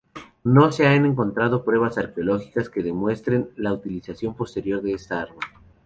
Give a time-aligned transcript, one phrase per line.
[0.45, 5.41] No se han encontrado pruebas arqueológicas que demuestren la utilización posterior de esta arma.